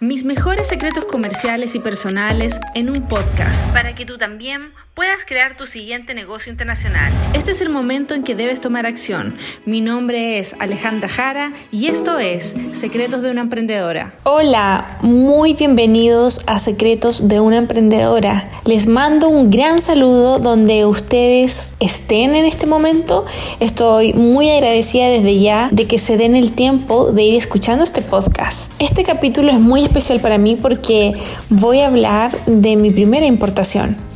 [0.00, 3.66] Mis mejores secretos comerciales y personales en un podcast.
[3.72, 7.12] Para que tú también puedas crear tu siguiente negocio internacional.
[7.32, 9.36] Este es el momento en que debes tomar acción.
[9.64, 14.16] Mi nombre es Alejandra Jara y esto es Secretos de una Emprendedora.
[14.24, 18.50] Hola, muy bienvenidos a Secretos de una Emprendedora.
[18.64, 23.24] Les mando un gran saludo donde ustedes estén en este momento.
[23.60, 28.02] Estoy muy agradecida desde ya de que se den el tiempo de ir escuchando este
[28.02, 28.72] podcast.
[28.80, 31.12] Este capítulo es muy especial para mí porque
[31.50, 34.07] voy a hablar de mi primera importación.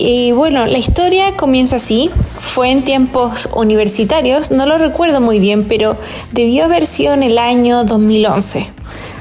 [0.00, 2.08] Y bueno, la historia comienza así.
[2.40, 5.96] Fue en tiempos universitarios, no lo recuerdo muy bien, pero
[6.30, 8.78] debió haber sido en el año 2011.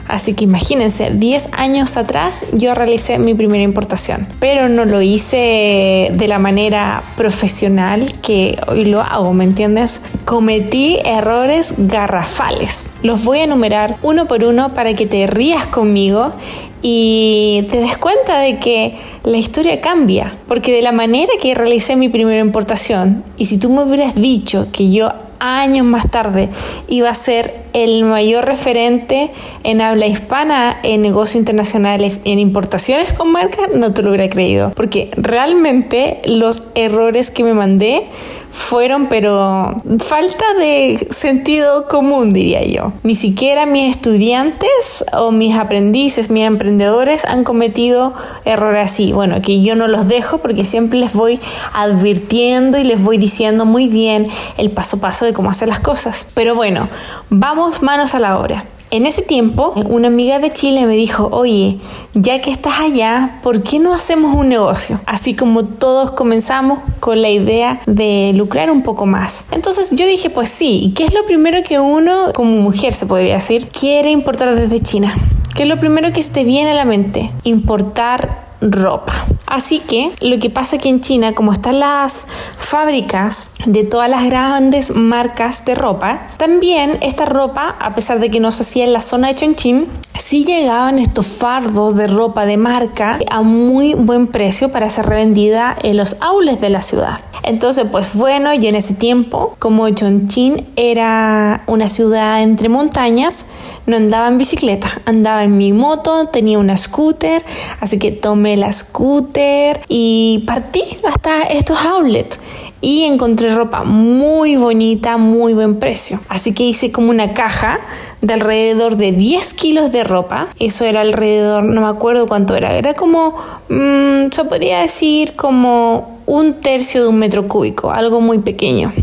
[0.07, 6.11] Así que imagínense, 10 años atrás yo realicé mi primera importación, pero no lo hice
[6.13, 10.01] de la manera profesional que hoy lo hago, ¿me entiendes?
[10.23, 12.87] Cometí errores garrafales.
[13.01, 16.33] Los voy a enumerar uno por uno para que te rías conmigo
[16.81, 21.95] y te des cuenta de que la historia cambia, porque de la manera que realicé
[21.95, 26.49] mi primera importación, y si tú me hubieras dicho que yo años más tarde
[26.87, 29.31] iba a ser el mayor referente
[29.63, 34.71] en habla hispana en negocios internacionales, en importaciones con marca, no te lo hubiera creído.
[34.75, 38.09] Porque realmente los errores que me mandé
[38.49, 42.93] fueron, pero falta de sentido común, diría yo.
[43.03, 48.13] Ni siquiera mis estudiantes o mis aprendices, mis emprendedores han cometido
[48.45, 49.13] errores así.
[49.13, 51.39] Bueno, que yo no los dejo porque siempre les voy
[51.73, 55.79] advirtiendo y les voy diciendo muy bien el paso a paso de cómo hacer las
[55.79, 56.27] cosas.
[56.33, 56.89] Pero bueno,
[57.29, 58.65] vamos manos a la obra.
[58.89, 61.77] En ese tiempo, una amiga de Chile me dijo, oye,
[62.13, 65.01] ya que estás allá, ¿por qué no hacemos un negocio?
[65.05, 69.45] Así como todos comenzamos con la idea de lucrar un poco más.
[69.51, 73.05] Entonces yo dije, pues sí, ¿y qué es lo primero que uno, como mujer se
[73.05, 75.13] podría decir, quiere importar desde China?
[75.53, 77.31] ¿Qué es lo primero que se te viene a la mente?
[77.43, 79.13] Importar ropa.
[79.45, 82.27] Así que lo que pasa aquí en China, como están las
[82.57, 88.39] fábricas de todas las grandes marcas de ropa, también esta ropa, a pesar de que
[88.39, 89.87] no se hacía en la zona de Chongqing,
[90.19, 95.77] sí llegaban estos fardos de ropa de marca a muy buen precio para ser revendida
[95.83, 97.19] en los aules de la ciudad.
[97.43, 103.45] Entonces, pues bueno, yo en ese tiempo, como Chongqing era una ciudad entre montañas,
[103.85, 107.43] no andaba en bicicleta, andaba en mi moto, tenía una scooter,
[107.79, 112.39] así que tomé la scooter y partí hasta estos outlets
[112.79, 116.19] y encontré ropa muy bonita, muy buen precio.
[116.29, 117.79] Así que hice como una caja
[118.21, 120.47] de alrededor de 10 kilos de ropa.
[120.59, 123.35] Eso era alrededor, no me acuerdo cuánto era, era como,
[123.69, 128.93] mmm, se podría decir como un tercio de un metro cúbico, algo muy pequeño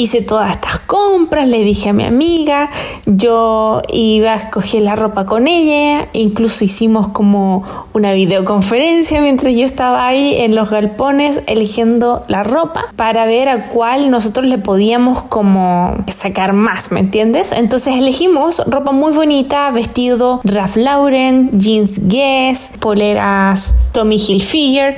[0.00, 2.70] hice todas estas compras, le dije a mi amiga,
[3.06, 9.64] yo iba a escoger la ropa con ella, incluso hicimos como una videoconferencia mientras yo
[9.64, 15.22] estaba ahí en los galpones eligiendo la ropa para ver a cuál nosotros le podíamos
[15.22, 17.52] como sacar más, ¿me entiendes?
[17.52, 24.96] Entonces elegimos ropa muy bonita, vestido Ralph Lauren, jeans Guess, poleras Tommy Hilfiger,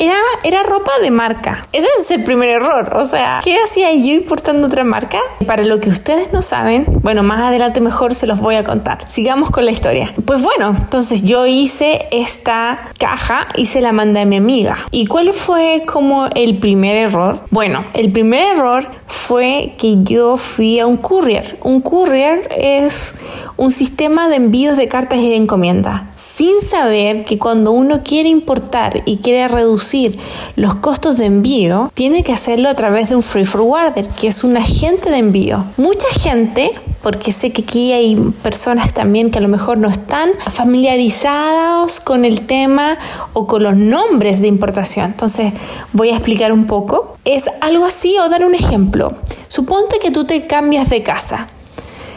[0.00, 1.68] era, era ropa de marca.
[1.72, 2.96] Ese es el primer error.
[2.96, 5.18] O sea, ¿qué hacía yo importando otra marca?
[5.46, 8.98] Para lo que ustedes no saben, bueno, más adelante mejor se los voy a contar.
[9.06, 10.12] Sigamos con la historia.
[10.24, 14.76] Pues bueno, entonces yo hice esta caja y se la mandé a mi amiga.
[14.90, 17.40] ¿Y cuál fue como el primer error?
[17.50, 21.58] Bueno, el primer error fue que yo fui a un courier.
[21.62, 23.14] Un courier es
[23.60, 28.30] un sistema de envíos de cartas y de encomienda, sin saber que cuando uno quiere
[28.30, 30.18] importar y quiere reducir
[30.56, 34.44] los costos de envío, tiene que hacerlo a través de un free forwarder, que es
[34.44, 35.66] un agente de envío.
[35.76, 36.70] Mucha gente,
[37.02, 42.24] porque sé que aquí hay personas también que a lo mejor no están familiarizados con
[42.24, 42.96] el tema
[43.34, 45.04] o con los nombres de importación.
[45.04, 45.52] Entonces
[45.92, 47.18] voy a explicar un poco.
[47.26, 49.18] Es algo así o dar un ejemplo.
[49.48, 51.48] Suponte que tú te cambias de casa.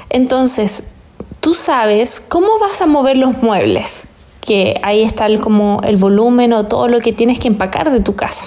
[0.10, 0.86] Entonces,
[1.44, 4.08] tú sabes cómo vas a mover los muebles,
[4.40, 8.00] que ahí está el, como el volumen o todo lo que tienes que empacar de
[8.00, 8.46] tu casa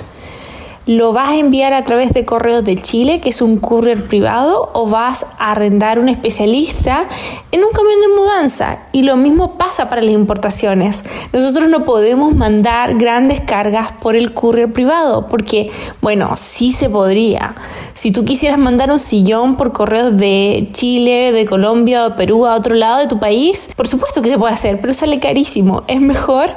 [0.86, 4.70] lo vas a enviar a través de Correos del Chile, que es un courier privado,
[4.72, 7.08] o vas a arrendar un especialista
[7.50, 8.78] en un camión de mudanza.
[8.92, 11.04] Y lo mismo pasa para las importaciones.
[11.32, 17.56] Nosotros no podemos mandar grandes cargas por el courier privado, porque, bueno, sí se podría.
[17.94, 22.54] Si tú quisieras mandar un sillón por correos de Chile, de Colombia o Perú a
[22.54, 25.82] otro lado de tu país, por supuesto que se puede hacer, pero sale carísimo.
[25.88, 26.50] Es mejor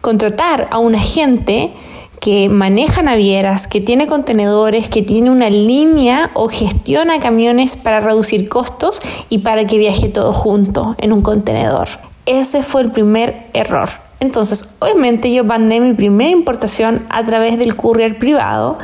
[0.00, 1.72] contratar a un agente
[2.20, 8.48] que maneja navieras, que tiene contenedores, que tiene una línea o gestiona camiones para reducir
[8.48, 11.88] costos y para que viaje todo junto en un contenedor.
[12.24, 13.88] Ese fue el primer error.
[14.20, 18.78] Entonces, obviamente yo mandé mi primera importación a través del courier privado.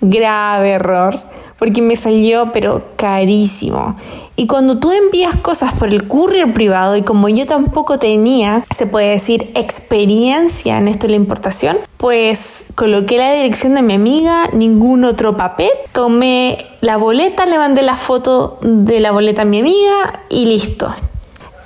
[0.00, 1.20] Grave error,
[1.58, 3.96] porque me salió pero carísimo.
[4.40, 8.86] Y cuando tú envías cosas por el courier privado y como yo tampoco tenía, se
[8.86, 14.48] puede decir, experiencia en esto de la importación, pues coloqué la dirección de mi amiga,
[14.52, 19.58] ningún otro papel, tomé la boleta, le mandé la foto de la boleta a mi
[19.58, 20.94] amiga y listo.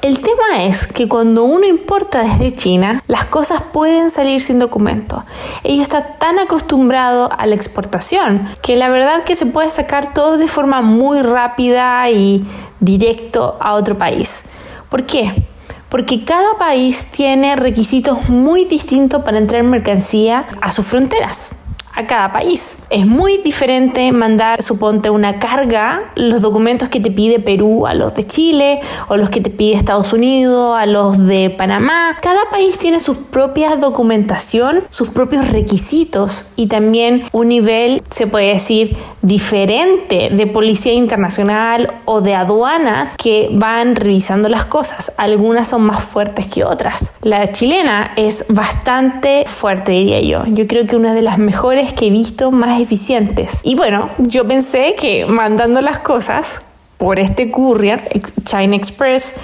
[0.02, 5.22] El tema es que cuando uno importa desde China, las cosas pueden salir sin documento.
[5.62, 10.38] Ellos está tan acostumbrado a la exportación que la verdad que se puede sacar todo
[10.38, 12.44] de forma muy rápida y
[12.80, 14.46] directo a otro país.
[14.90, 15.46] ¿Por qué?
[15.88, 21.61] Porque cada país tiene requisitos muy distintos para entrar mercancía a sus fronteras
[21.94, 22.78] a cada país.
[22.90, 28.14] Es muy diferente mandar, suponte, una carga, los documentos que te pide Perú a los
[28.14, 32.16] de Chile, o los que te pide Estados Unidos, a los de Panamá.
[32.22, 38.48] Cada país tiene su propia documentación, sus propios requisitos y también un nivel, se puede
[38.48, 45.12] decir, diferente de policía internacional o de aduanas que van revisando las cosas.
[45.16, 47.14] Algunas son más fuertes que otras.
[47.22, 50.44] La chilena es bastante fuerte, diría yo.
[50.46, 53.60] Yo creo que una de las mejores que he visto más eficientes.
[53.64, 56.62] Y bueno, yo pensé que mandando las cosas
[56.98, 58.08] por este courier,
[58.44, 59.34] China Express,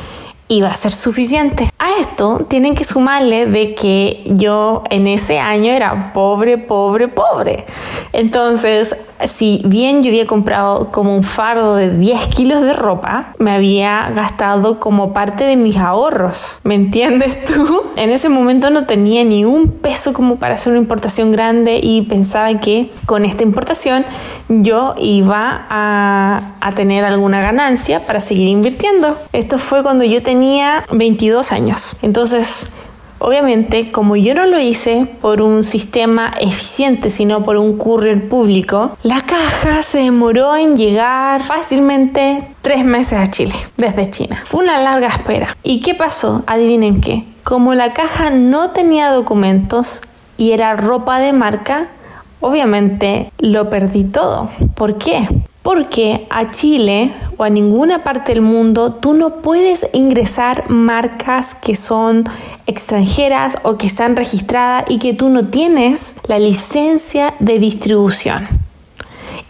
[0.48, 1.70] iba a ser suficiente.
[1.78, 7.66] A esto tienen que sumarle de que yo en ese año era pobre, pobre, pobre.
[8.12, 8.96] Entonces,
[9.26, 14.10] si bien yo había comprado como un fardo de 10 kilos de ropa, me había
[14.14, 16.58] gastado como parte de mis ahorros.
[16.64, 17.82] ¿Me entiendes tú?
[17.98, 22.02] En ese momento no tenía ni un peso como para hacer una importación grande y
[22.02, 24.04] pensaba que con esta importación
[24.48, 29.18] yo iba a, a tener alguna ganancia para seguir invirtiendo.
[29.32, 30.37] Esto fue cuando yo tenía
[30.92, 31.96] 22 años.
[32.02, 32.70] Entonces,
[33.20, 38.96] Obviamente, como yo no lo hice por un sistema eficiente, sino por un courier público,
[39.02, 44.40] la caja se demoró en llegar fácilmente tres meses a Chile, desde China.
[44.44, 45.56] Fue una larga espera.
[45.64, 46.44] ¿Y qué pasó?
[46.46, 47.24] Adivinen qué.
[47.42, 50.00] Como la caja no tenía documentos
[50.36, 51.90] y era ropa de marca,
[52.40, 54.50] obviamente lo perdí todo.
[54.76, 55.26] ¿Por qué?
[55.68, 61.74] Porque a Chile o a ninguna parte del mundo tú no puedes ingresar marcas que
[61.74, 62.24] son
[62.66, 68.67] extranjeras o que están registradas y que tú no tienes la licencia de distribución.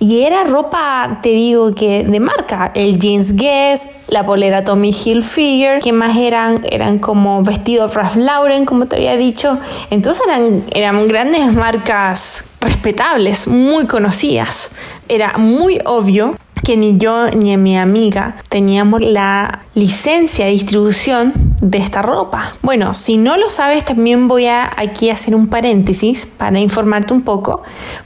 [0.00, 5.80] Y era ropa, te digo que de marca, el jeans Guess, la polera Tommy Hilfiger,
[5.80, 9.58] que más eran, eran como vestidos Ralph Lauren, como te había dicho.
[9.90, 14.70] Entonces eran, eran grandes marcas respetables, muy conocidas.
[15.08, 21.78] Era muy obvio que ni yo ni mi amiga teníamos la licencia de distribución de
[21.78, 22.54] esta ropa.
[22.62, 27.22] Bueno, si no lo sabes, también voy a aquí hacer un paréntesis para informarte un
[27.22, 27.62] poco,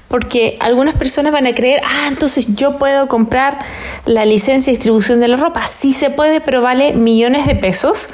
[0.09, 3.59] porque algunas personas van a creer, ah, entonces yo puedo comprar
[4.07, 5.67] la licencia de distribución de la ropa.
[5.67, 8.09] Sí se puede, pero vale millones de pesos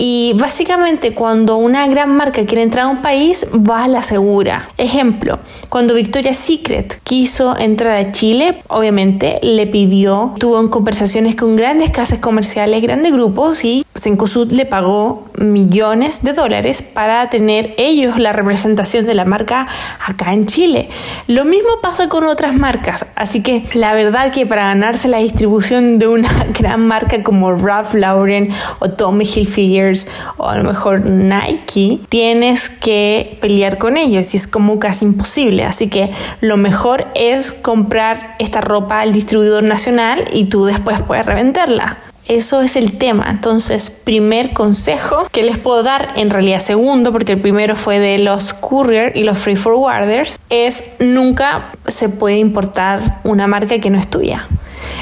[0.00, 4.70] y básicamente cuando una gran marca quiere entrar a un país, va a la segura.
[4.78, 11.90] Ejemplo, cuando Victoria's Secret quiso entrar a Chile, obviamente le pidió, tuvo conversaciones con grandes
[11.90, 18.32] casas comerciales, grandes grupos y Cencosud le pagó millones de dólares para tener ellos la
[18.32, 19.66] representación de la marca
[20.06, 20.90] acá en Chile.
[21.26, 25.98] Lo mismo pasa con otras marcas, así que la verdad que para ganarse la distribución
[25.98, 29.87] de una gran marca como Ralph Lauren o Tommy Hilfiger
[30.36, 35.64] o a lo mejor Nike, tienes que pelear con ellos y es como casi imposible.
[35.64, 41.26] Así que lo mejor es comprar esta ropa al distribuidor nacional y tú después puedes
[41.26, 41.98] revenderla.
[42.28, 43.26] Eso es el tema.
[43.30, 48.18] Entonces, primer consejo que les puedo dar, en realidad segundo, porque el primero fue de
[48.18, 53.98] los courier y los free forwarders, es nunca se puede importar una marca que no
[53.98, 54.46] es tuya.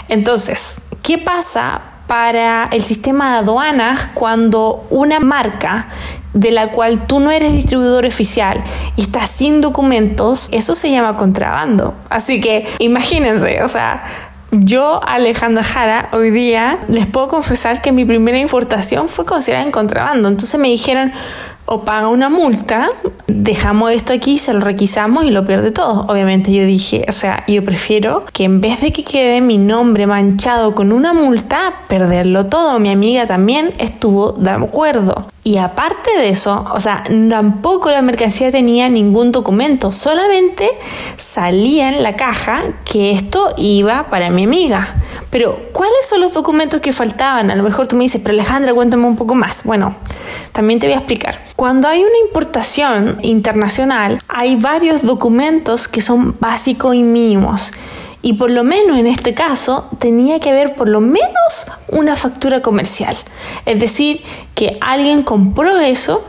[0.08, 5.88] Entonces, ¿qué pasa para el sistema de aduanas cuando una marca
[6.32, 8.62] de la cual tú no eres distribuidor oficial
[8.94, 11.94] y estás sin documentos, eso se llama contrabando.
[12.10, 14.04] Así que imagínense, o sea,
[14.52, 19.72] yo, Alejandra Jara, hoy día les puedo confesar que mi primera importación fue considerada en
[19.72, 20.28] contrabando.
[20.28, 21.12] Entonces me dijeron,
[21.66, 22.90] o paga una multa,
[23.26, 26.06] dejamos esto aquí, se lo requisamos y lo pierde todo.
[26.08, 30.06] Obviamente yo dije, o sea, yo prefiero que en vez de que quede mi nombre
[30.06, 32.78] manchado con una multa, perderlo todo.
[32.78, 35.28] Mi amiga también estuvo de acuerdo.
[35.42, 40.68] Y aparte de eso, o sea, tampoco la mercancía tenía ningún documento, solamente
[41.18, 44.96] salía en la caja que esto iba para mi amiga.
[45.30, 47.52] Pero, ¿cuáles son los documentos que faltaban?
[47.52, 49.62] A lo mejor tú me dices, pero Alejandra, cuéntame un poco más.
[49.62, 49.94] Bueno,
[50.50, 51.38] también te voy a explicar.
[51.56, 57.72] Cuando hay una importación internacional, hay varios documentos que son básicos y mínimos.
[58.20, 62.60] Y por lo menos en este caso tenía que haber por lo menos una factura
[62.60, 63.16] comercial.
[63.64, 64.20] Es decir,
[64.54, 66.22] que alguien compró eso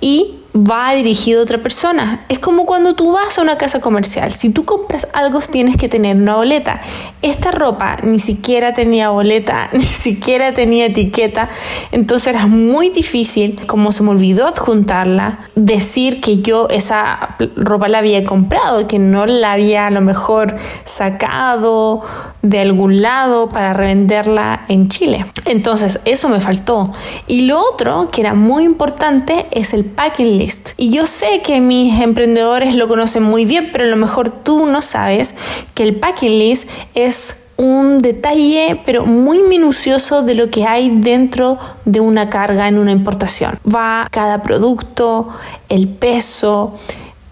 [0.00, 2.24] y va dirigido a otra persona.
[2.28, 4.32] Es como cuando tú vas a una casa comercial.
[4.32, 6.80] Si tú compras algo, tienes que tener una boleta.
[7.24, 11.48] Esta ropa ni siquiera tenía boleta, ni siquiera tenía etiqueta.
[11.90, 18.00] Entonces era muy difícil, como se me olvidó adjuntarla, decir que yo esa ropa la
[18.00, 22.02] había comprado, que no la había a lo mejor sacado
[22.42, 25.24] de algún lado para revenderla en Chile.
[25.46, 26.92] Entonces eso me faltó.
[27.26, 30.72] Y lo otro que era muy importante es el packing list.
[30.76, 34.66] Y yo sé que mis emprendedores lo conocen muy bien, pero a lo mejor tú
[34.66, 35.36] no sabes
[35.72, 37.13] que el packing list es
[37.56, 42.92] un detalle pero muy minucioso de lo que hay dentro de una carga en una
[42.92, 43.58] importación.
[43.64, 45.28] Va cada producto,
[45.68, 46.74] el peso,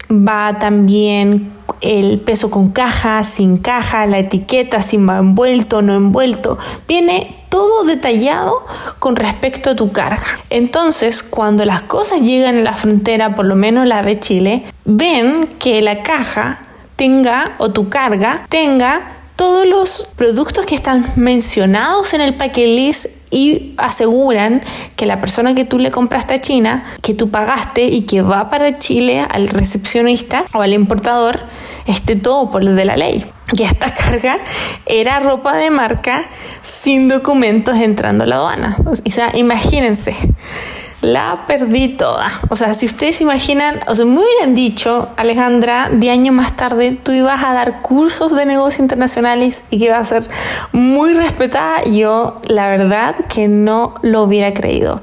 [0.09, 6.57] va también el peso con caja, sin caja, la etiqueta, si va envuelto, no envuelto.
[6.87, 8.65] Viene todo detallado
[8.99, 10.39] con respecto a tu carga.
[10.49, 15.49] Entonces, cuando las cosas llegan a la frontera, por lo menos la de Chile, ven
[15.59, 16.61] que la caja
[16.95, 23.05] tenga o tu carga tenga todos los productos que están mencionados en el packet list
[23.31, 24.61] y aseguran
[24.95, 28.49] que la persona que tú le compraste a China, que tú pagaste y que va
[28.49, 31.39] para Chile al recepcionista o al importador,
[31.87, 33.25] esté todo por lo de la ley.
[33.53, 34.37] Y esta carga
[34.85, 36.25] era ropa de marca
[36.61, 38.77] sin documentos entrando a la aduana.
[38.85, 40.15] O sea, imagínense
[41.03, 42.31] la perdí toda.
[42.49, 46.55] O sea, si ustedes se imaginan, o sea, me hubieran dicho, Alejandra, de año más
[46.55, 50.23] tarde tú ibas a dar cursos de negocios internacionales y que iba a ser
[50.71, 55.01] muy respetada, yo la verdad que no lo hubiera creído.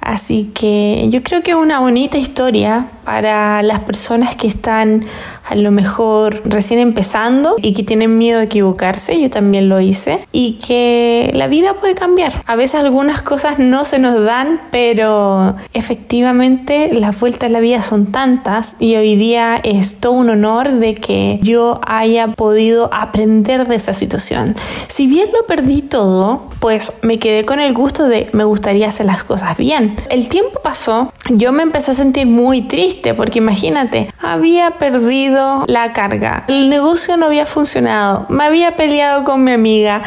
[0.00, 5.06] Así que yo creo que es una bonita historia para las personas que están
[5.48, 10.28] a lo mejor recién empezando y que tienen miedo de equivocarse, yo también lo hice,
[10.30, 12.42] y que la vida puede cambiar.
[12.44, 17.80] A veces algunas cosas no se nos dan, pero efectivamente las vueltas de la vida
[17.80, 23.66] son tantas y hoy día es todo un honor de que yo haya podido aprender
[23.66, 24.54] de esa situación.
[24.88, 29.06] Si bien lo perdí todo, pues me quedé con el gusto de me gustaría hacer
[29.06, 29.96] las cosas bien.
[30.10, 35.92] El tiempo pasó, yo me empecé a sentir muy triste porque imagínate, había perdido la
[35.92, 36.44] carga.
[36.48, 38.26] El negocio no había funcionado.
[38.28, 40.02] Me había peleado con mi amiga.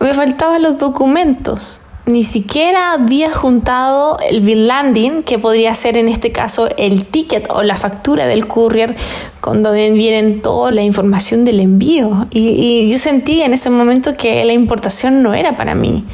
[0.00, 1.80] Me faltaban los documentos.
[2.06, 7.46] Ni siquiera había juntado el bill landing, que podría ser en este caso el ticket
[7.50, 8.96] o la factura del courier,
[9.42, 12.26] cuando vienen toda la información del envío.
[12.30, 16.04] Y, y yo sentí en ese momento que la importación no era para mí.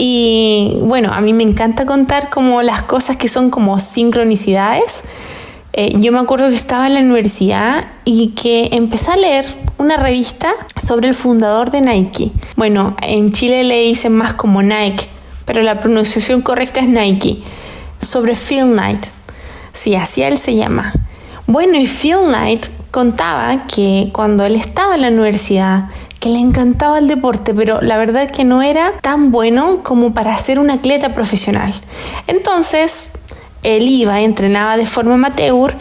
[0.00, 5.04] Y bueno, a mí me encanta contar como las cosas que son como sincronicidades
[5.80, 9.44] eh, yo me acuerdo que estaba en la universidad y que empecé a leer
[9.76, 12.32] una revista sobre el fundador de Nike.
[12.56, 15.06] Bueno, en Chile le dicen más como Nike,
[15.44, 17.44] pero la pronunciación correcta es Nike.
[18.00, 19.06] Sobre Phil Knight.
[19.72, 20.92] Sí, así él se llama.
[21.46, 26.98] Bueno, y Phil Knight contaba que cuando él estaba en la universidad, que le encantaba
[26.98, 31.14] el deporte, pero la verdad que no era tan bueno como para ser un atleta
[31.14, 31.72] profesional.
[32.26, 33.12] Entonces,
[33.62, 35.74] él iba, entrenaba de forma amateur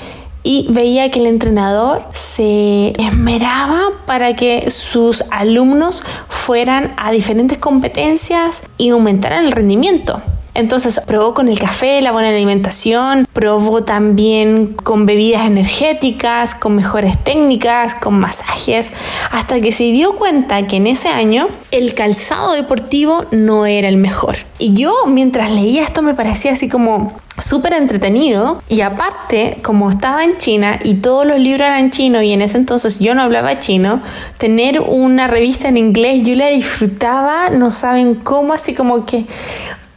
[0.44, 8.63] y veía que el entrenador se esmeraba para que sus alumnos fueran a diferentes competencias
[8.77, 10.22] y aumentaran el rendimiento.
[10.58, 17.24] Entonces probó con el café, la buena alimentación, probó también con bebidas energéticas, con mejores
[17.24, 18.92] técnicas, con masajes,
[19.30, 23.98] hasta que se dio cuenta que en ese año el calzado deportivo no era el
[23.98, 24.36] mejor.
[24.58, 30.24] Y yo mientras leía esto me parecía así como súper entretenido y aparte como estaba
[30.24, 33.60] en China y todos los libros eran chinos y en ese entonces yo no hablaba
[33.60, 34.02] chino
[34.40, 39.28] tener una revista en inglés yo la disfrutaba no saben cómo así como que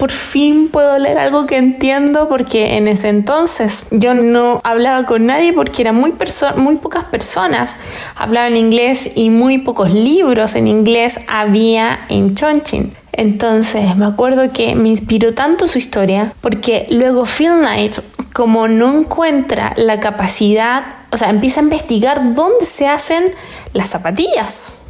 [0.01, 5.27] por fin puedo leer algo que entiendo porque en ese entonces yo no hablaba con
[5.27, 6.15] nadie porque eran muy,
[6.57, 7.77] muy pocas personas
[8.17, 12.95] hablaban inglés y muy pocos libros en inglés había en Chongqing.
[13.13, 17.99] Entonces me acuerdo que me inspiró tanto su historia porque luego Phil Knight,
[18.33, 23.35] como no encuentra la capacidad, o sea, empieza a investigar dónde se hacen
[23.75, 24.85] las zapatillas,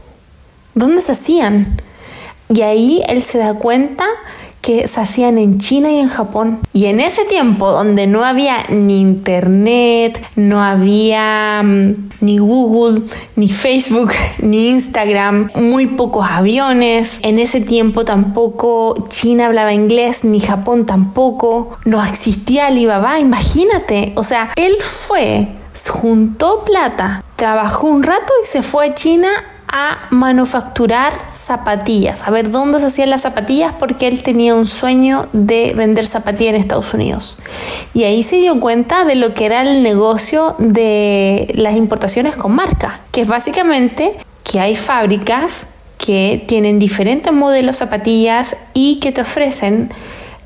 [0.75, 1.83] dónde se hacían.
[2.49, 4.07] Y ahí él se da cuenta
[4.61, 6.61] que se hacían en China y en Japón.
[6.73, 13.03] Y en ese tiempo, donde no había ni internet, no había mm, ni Google,
[13.37, 20.41] ni Facebook, ni Instagram, muy pocos aviones, en ese tiempo tampoco China hablaba inglés, ni
[20.41, 25.49] Japón tampoco, no existía Alibaba, imagínate, o sea, él fue,
[25.89, 29.29] juntó plata, trabajó un rato y se fue a China
[29.73, 35.29] a manufacturar zapatillas, a ver dónde se hacían las zapatillas porque él tenía un sueño
[35.33, 37.39] de vender zapatillas en Estados Unidos.
[37.95, 42.53] Y ahí se dio cuenta de lo que era el negocio de las importaciones con
[42.53, 45.67] marca, que es básicamente que hay fábricas
[45.99, 49.93] que tienen diferentes modelos zapatillas y que te ofrecen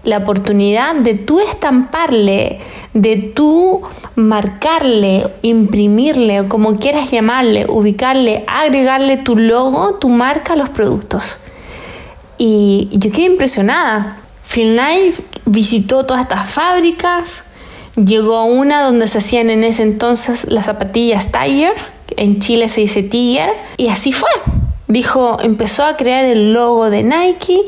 [0.05, 2.61] la oportunidad de tú estamparle,
[2.93, 3.83] de tú
[4.15, 11.39] marcarle, imprimirle o como quieras llamarle, ubicarle, agregarle tu logo, tu marca a los productos.
[12.39, 14.19] Y yo quedé impresionada.
[14.47, 15.15] Phil Knight
[15.47, 17.45] visitó todas estas fábricas,
[17.97, 21.75] llegó a una donde se hacían en ese entonces las zapatillas Tiger,
[22.17, 24.31] en Chile se dice Tiger, y así fue.
[24.87, 27.59] Dijo, empezó a crear el logo de Nike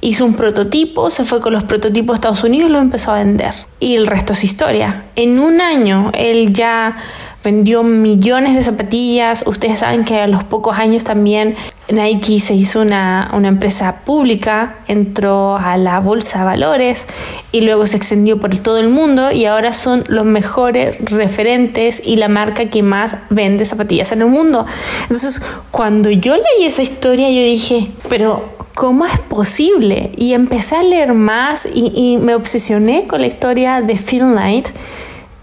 [0.00, 3.54] hizo un prototipo, se fue con los prototipos a Estados Unidos lo empezó a vender.
[3.80, 5.04] Y el resto es historia.
[5.16, 6.96] En un año él ya
[7.42, 9.44] vendió millones de zapatillas.
[9.46, 11.56] Ustedes saben que a los pocos años también
[11.88, 17.06] Nike se hizo una, una, empresa pública, entró a la bolsa de valores
[17.52, 22.16] y luego se extendió por todo el mundo y ahora son los mejores referentes y
[22.16, 24.66] la marca que más vende zapatillas en el mundo.
[25.02, 25.40] Entonces,
[25.70, 30.12] cuando yo leí esa historia, yo dije, pero ¿cómo es posible?
[30.16, 34.68] Y empecé a leer más y, me obsesioné con la historia de Phil Knight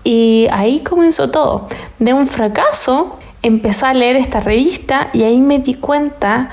[0.06, 1.68] y ahí comenzó todo.
[2.00, 6.50] De un fracaso empecé a leer esta revista y ahí me di cuenta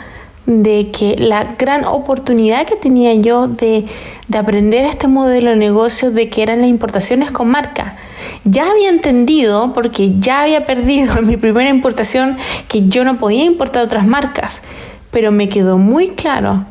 [0.46, 3.86] de que la gran oportunidad que tenía yo de,
[4.26, 7.96] de aprender este modelo de negocio de que eran las importaciones con marca.
[8.42, 13.44] Ya había entendido, porque ya había perdido en mi primera importación, que yo no podía
[13.44, 14.64] importar otras marcas,
[15.12, 16.66] pero me quedó muy claro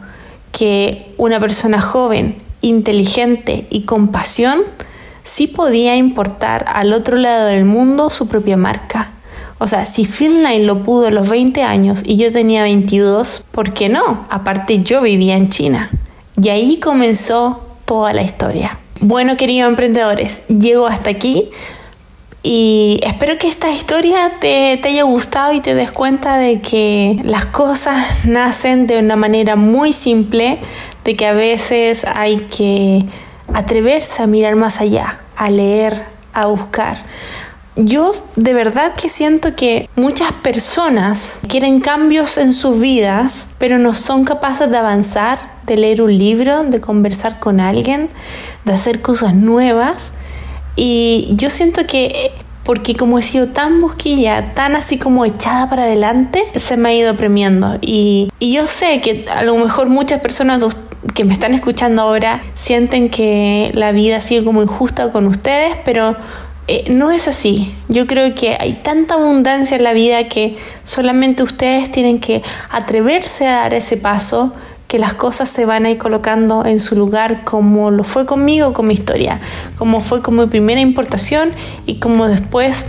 [0.51, 4.61] que una persona joven, inteligente y con pasión
[5.23, 9.11] sí podía importar al otro lado del mundo su propia marca.
[9.59, 13.73] O sea, si Knight lo pudo a los 20 años y yo tenía 22, ¿por
[13.73, 14.25] qué no?
[14.29, 15.91] Aparte yo vivía en China.
[16.41, 18.79] Y ahí comenzó toda la historia.
[18.99, 21.49] Bueno, queridos emprendedores, llego hasta aquí.
[22.43, 27.21] Y espero que esta historia te, te, haya gustado y te des cuenta de que
[27.23, 30.57] las cosas nacen de una manera muy simple,
[31.03, 33.05] de que a veces hay que
[33.53, 36.97] atreverse a mirar más allá, a leer, a buscar.
[37.75, 43.93] Yo de verdad que siento que muchas personas quieren cambios en sus vidas, pero no
[43.93, 48.09] son capaces de avanzar, de leer un libro, de conversar con alguien,
[48.65, 50.11] de hacer cosas nuevas
[50.75, 52.31] y yo siento que
[52.63, 56.93] porque como he sido tan mosquilla, tan así como echada para adelante, se me ha
[56.93, 57.77] ido premiando.
[57.81, 60.63] Y, y yo sé que a lo mejor muchas personas
[61.15, 65.75] que me están escuchando ahora sienten que la vida ha sido como injusta con ustedes,
[65.83, 66.15] pero
[66.67, 67.75] eh, no es así.
[67.89, 73.47] Yo creo que hay tanta abundancia en la vida que solamente ustedes tienen que atreverse
[73.47, 74.53] a dar ese paso
[74.91, 78.73] que las cosas se van a ir colocando en su lugar como lo fue conmigo
[78.73, 79.39] con mi historia,
[79.77, 81.51] como fue con mi primera importación
[81.85, 82.83] y como después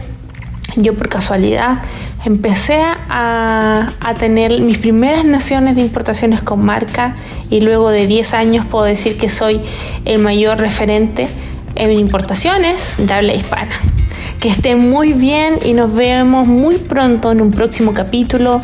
[0.75, 1.81] yo por casualidad
[2.25, 7.15] empecé a, a, tener mis primeras nociones de importaciones con marca
[7.51, 9.61] y luego de 10 años puedo decir que soy
[10.05, 11.29] el mayor referente
[11.77, 13.77] en importaciones de habla hispana.
[14.41, 18.61] Que estén muy bien y nos vemos muy pronto en un próximo capítulo.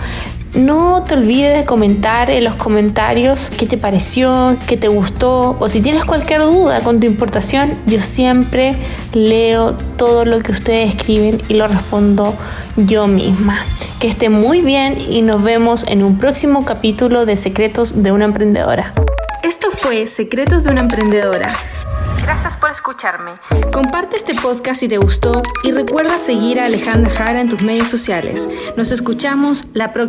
[0.54, 5.68] No te olvides de comentar en los comentarios qué te pareció, qué te gustó o
[5.68, 8.76] si tienes cualquier duda con tu importación, yo siempre
[9.12, 12.34] leo todo lo que ustedes escriben y lo respondo
[12.76, 13.58] yo misma.
[14.00, 18.24] Que esté muy bien y nos vemos en un próximo capítulo de Secretos de una
[18.24, 18.94] Emprendedora.
[19.42, 21.52] Esto fue Secretos de una Emprendedora.
[22.22, 23.32] Gracias por escucharme.
[23.72, 27.88] Comparte este podcast si te gustó y recuerda seguir a Alejandra Jara en tus medios
[27.88, 28.48] sociales.
[28.76, 30.08] Nos escuchamos la próxima.